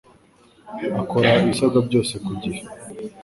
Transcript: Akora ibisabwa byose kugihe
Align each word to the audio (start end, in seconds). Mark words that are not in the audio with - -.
Akora 1.01 1.29
ibisabwa 1.41 1.79
byose 1.87 2.13
kugihe 2.25 2.61